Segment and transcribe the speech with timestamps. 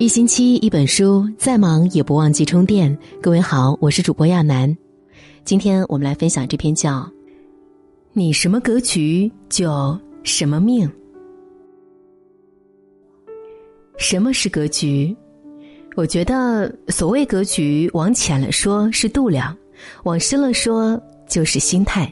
[0.00, 2.96] 一星期一本书，再忙也不忘记充电。
[3.20, 4.76] 各位好，我是主播亚楠，
[5.44, 7.00] 今天我们来分享这篇叫
[8.12, 10.88] 《你什么格局就什么命》。
[13.96, 15.14] 什么是格局？
[15.96, 19.56] 我觉得所谓格局，往浅了说是度量，
[20.04, 22.08] 往深了说就是心态。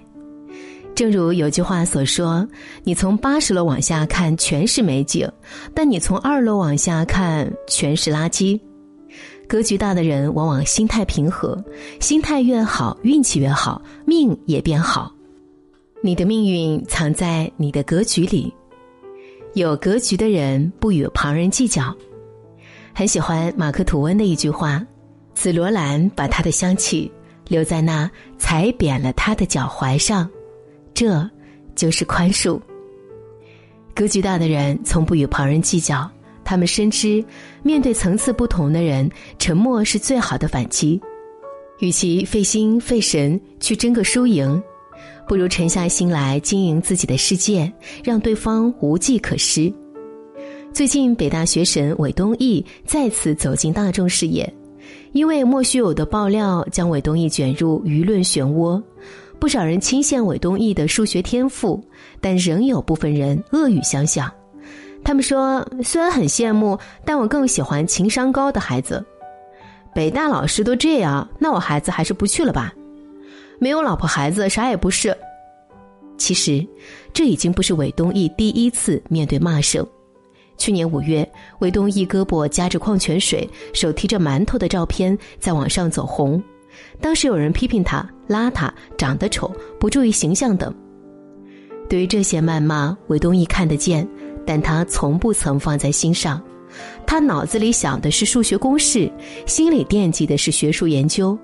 [0.96, 2.48] 正如有句话所说
[2.82, 5.30] ：“你从八十楼往下看全是美景，
[5.74, 8.58] 但你从二楼往下看全是垃圾。”
[9.46, 11.62] 格局大的人往往心态平和，
[12.00, 15.12] 心态越好，运气越好，命也变好。
[16.00, 18.50] 你的命运藏在你的格局里。
[19.52, 21.94] 有格局的人不与旁人计较。
[22.94, 24.82] 很喜欢马克吐温的一句话
[25.35, 27.13] ：“紫罗兰把它的香气
[27.49, 30.26] 留在那踩扁了它的脚踝上。”
[30.96, 31.29] 这，
[31.75, 32.59] 就是宽恕。
[33.95, 36.11] 格局大的人从不与旁人计较，
[36.42, 37.22] 他们深知，
[37.62, 40.98] 面对层次不同的人，沉默是最好的反击。
[41.80, 44.62] 与其费心费神去争个输赢，
[45.28, 47.70] 不如沉下心来经营自己的世界，
[48.03, 49.70] 让对方无计可施。
[50.72, 54.50] 最近，北大学神韦东奕再次走进大众视野，
[55.12, 58.83] 因为莫须有的爆料将韦东奕卷入舆论漩涡。
[59.38, 61.82] 不少人倾羡韦东奕的数学天赋，
[62.20, 64.32] 但仍有部分人恶语相向。
[65.04, 69.04] 他们说：“虽然很羡慕，但我更喜欢情商高的孩子。
[69.94, 72.72] 北大老师都这样，那我孩子还是不去了吧？
[73.58, 75.16] 没有老婆孩子，啥也不是。”
[76.18, 76.66] 其实，
[77.12, 79.86] 这已经不是韦东奕第一次面对骂声。
[80.56, 86.42] 去年五月，韦东奕胳膊夹着矿泉水、手提着馒头的照片在网上走红。
[87.00, 90.74] 当时有人批评他邋遢、长得丑、不注意形象等。
[91.88, 94.06] 对于这些谩骂，韦东奕看得见，
[94.44, 96.42] 但他从不曾放在心上。
[97.06, 99.10] 他脑子里想的是数学公式，
[99.47, 101.38] 心里惦记的是学术研究。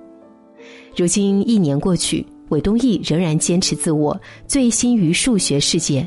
[0.97, 6.07] 如今一年过去，韦东奕仍然坚持自我，醉心于数学世界。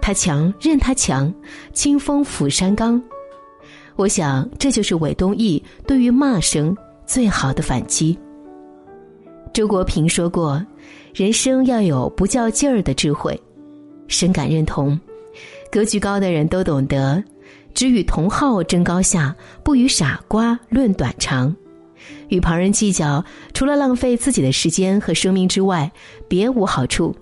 [0.00, 1.32] 他强，任他强，
[1.72, 3.02] 清风拂山岗。
[3.96, 6.76] 我想，这就是韦东奕对于骂声
[7.06, 8.16] 最好的反击。
[9.54, 10.60] 周国平说过
[11.14, 13.40] ：“人生要有不较劲儿的智慧。”
[14.08, 14.98] 深感认同。
[15.70, 17.22] 格局高的人都懂得，
[17.72, 21.54] 只与同好争高下，不与傻瓜论短长。
[22.30, 25.90] 与旁人计较，除了浪费自己的时间和生命之外，
[26.26, 27.14] 别无好处。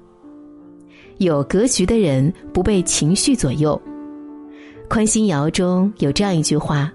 [1.19, 3.81] 有格局的人不被情绪左右。
[4.89, 6.91] 宽心谣中有这样一句话：“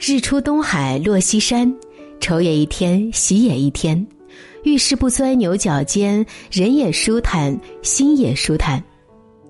[0.00, 1.70] 日出东海落西山，
[2.18, 4.06] 愁也一天，喜也一天。”
[4.62, 8.82] 遇事不钻牛角尖，人也舒坦，心也舒坦。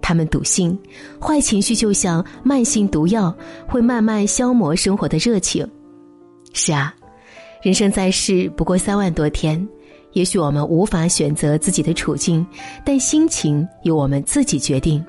[0.01, 0.77] 他们笃信，
[1.21, 3.35] 坏情绪就像慢性毒药，
[3.67, 5.69] 会慢慢消磨生活的热情。
[6.53, 6.95] 是啊，
[7.63, 9.69] 人生在世不过三万多天，
[10.13, 12.45] 也许我们无法选择自己的处境，
[12.85, 15.05] 但心情由我们自己决定。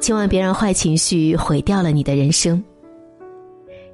[0.00, 2.62] 千万别让坏情绪毁掉了你的人生。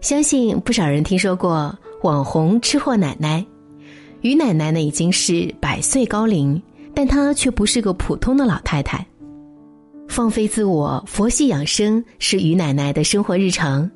[0.01, 3.45] 相信不少人听说过网红吃货奶奶。
[4.23, 6.61] 于奶奶呢已经是百岁高龄，
[6.95, 9.07] 但她却不是个普通的老太太。
[10.09, 13.89] 放飞自我、佛系养生是于奶奶的生活日常。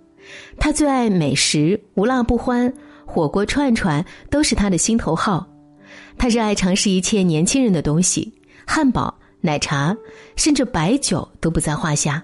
[0.59, 2.73] 她最爱美食，无辣不欢，
[3.07, 5.47] 火锅、串串都是她的心头好。
[6.19, 8.33] 她热爱尝试一切年轻人的东西，
[8.67, 9.97] 汉堡、奶茶，
[10.37, 12.23] 甚至白酒都不在话下。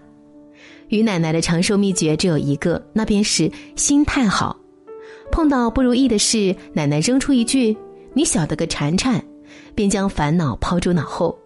[0.89, 4.57] 于奶奶的长寿秘诀只有一个，那便是心态好。
[5.33, 7.77] 碰到不如意的事，奶奶扔出一句。
[8.17, 9.23] 你晓得个铲铲，
[9.75, 11.39] 便将烦恼抛诸脑后。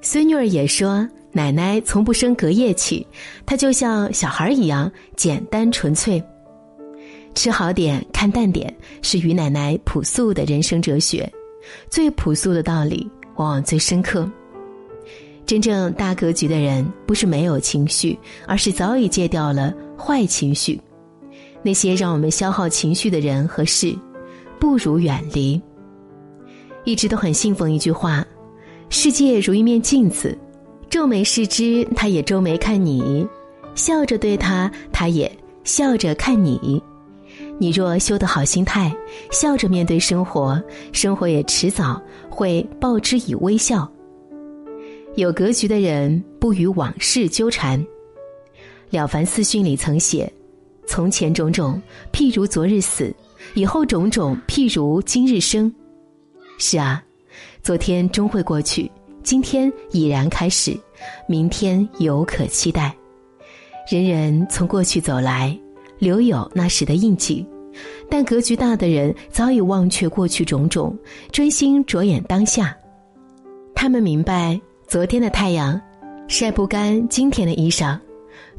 [0.00, 3.06] 孙女儿也说：“奶奶从不生隔夜气，
[3.44, 6.22] 她就像小孩一样简单纯粹。
[7.34, 11.30] 吃好点，看淡点，是于奶奶朴素的人生哲学。
[11.90, 14.26] 最朴素的道理，往往最深刻。
[15.44, 20.80] 真正大格局的人，不是没有情绪，而是早已戒掉了坏情绪。
[21.62, 23.94] 那些让我们消耗情绪的人和事，
[24.58, 25.60] 不如远离。”
[26.86, 28.24] 一直都很信奉一句话
[28.90, 30.38] ：“世界如一面镜子，
[30.88, 33.26] 皱眉视之，他也皱眉看你；
[33.74, 35.30] 笑着对他，他也
[35.64, 36.80] 笑着看你。
[37.58, 38.96] 你若修得好心态，
[39.32, 40.62] 笑着面对生活，
[40.92, 42.00] 生活也迟早
[42.30, 43.90] 会报之以微笑。
[45.16, 47.80] 有格局的人不与往事纠缠。
[48.90, 50.32] 《了凡四训》里曾写
[50.86, 53.12] ：“从前种种，譬如昨日死；
[53.54, 55.74] 以后种种，譬如今日生。”
[56.58, 57.02] 是啊，
[57.62, 58.90] 昨天终会过去，
[59.22, 60.78] 今天已然开始，
[61.28, 62.94] 明天犹可期待。
[63.88, 65.56] 人人从过去走来，
[65.98, 67.46] 留有那时的印记。
[68.08, 70.96] 但格局大的人早已忘却过去种种，
[71.30, 72.74] 专心着眼当下。
[73.74, 75.78] 他们明白，昨天的太阳
[76.26, 77.98] 晒不干今天的衣裳，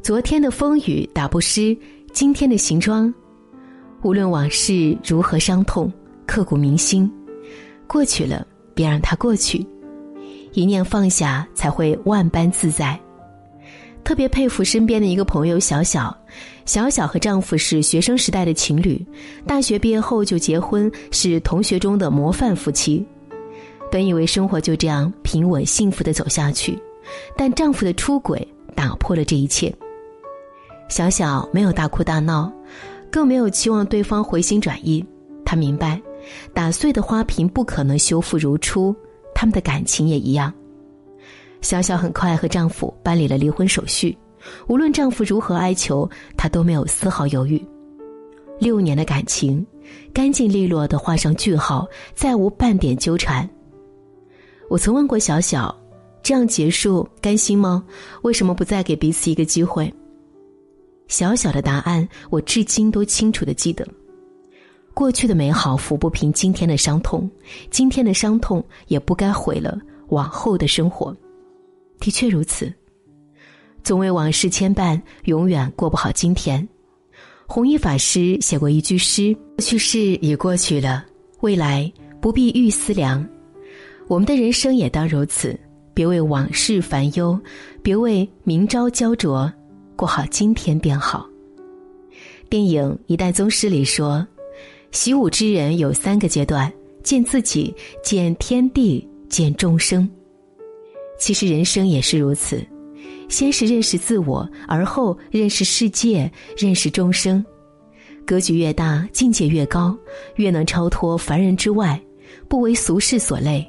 [0.02, 1.76] 昨天的风雨打不湿
[2.12, 3.12] 今天的行装。
[4.02, 5.92] 无论往事如何伤痛、
[6.24, 7.10] 刻骨铭心，
[7.88, 9.66] 过去了别让它过去，
[10.52, 12.98] 一念放下才会万般自在。
[14.04, 16.16] 特别佩服身边的一个朋友小小，
[16.64, 19.04] 小小和丈夫是学生时代的情侣，
[19.46, 23.04] 大学毕业后就结婚，是同学中的模范夫妻。
[23.90, 26.78] 本以为生活就这样平稳幸福的走下去，
[27.36, 29.74] 但丈夫的出轨打破了这一切。
[30.88, 32.50] 小小没有大哭大闹，
[33.10, 35.04] 更没有期望对方回心转意。
[35.44, 36.00] 她明白，
[36.52, 38.94] 打碎的花瓶不可能修复如初，
[39.34, 40.52] 他们的感情也一样。
[41.60, 44.16] 小小很快和丈夫办理了离婚手续，
[44.68, 47.60] 无论丈夫如何哀求，她都没有丝毫犹豫。
[48.60, 49.64] 六年的感情，
[50.12, 53.48] 干净利落的画上句号，再无半点纠缠。
[54.68, 55.74] 我曾问过小小
[56.22, 57.84] ：“这样结束甘心吗？
[58.22, 59.92] 为什么不再给彼此一个机会？”
[61.08, 63.86] 小小的答案，我至今都清楚的记得：
[64.98, 67.30] 过去的美好抚不平今天的伤痛，
[67.70, 69.78] 今天的伤痛也不该毁了
[70.08, 71.16] 往后的生活。
[72.00, 72.74] 的确如此，
[73.84, 76.68] 总为往事牵绊，永远过不好今天。
[77.46, 81.04] 弘一法师写过一句诗：“过去事已过去了，
[81.42, 81.88] 未来
[82.20, 83.24] 不必欲思量。”
[84.08, 85.56] 我们的人生也当如此，
[85.94, 87.38] 别为往事烦忧，
[87.84, 89.48] 别为明朝焦灼，
[89.94, 91.24] 过好今天便好。
[92.50, 94.26] 电影《一代宗师》里说
[94.90, 100.08] ：“习武之人有三个阶段：见自己，见天地，见众生。”
[101.18, 102.64] 其实人生也是如此，
[103.28, 107.44] 先是认识自我，而后认识世界，认识众生。
[108.24, 109.96] 格局越大，境界越高，
[110.36, 112.00] 越能超脱凡人之外，
[112.46, 113.66] 不为俗世所累。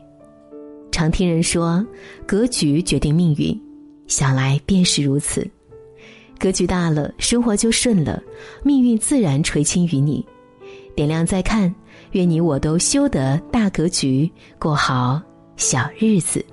[0.92, 1.86] 常听人说，
[2.27, 3.60] 格局决定命运，
[4.07, 5.50] 想来便是如此。
[6.38, 8.21] 格局大了，生活就顺了，
[8.63, 10.25] 命运自然垂青于你。
[10.99, 11.73] 点亮再看，
[12.11, 14.29] 愿你我都修得大格局，
[14.59, 15.21] 过好
[15.55, 16.45] 小日子。